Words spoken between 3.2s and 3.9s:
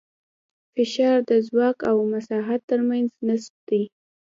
نسبت دی.